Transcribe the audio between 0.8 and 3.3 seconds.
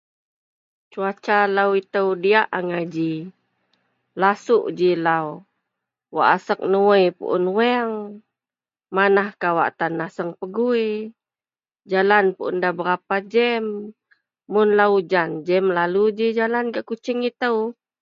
Cuaca lau ito diyak angai ji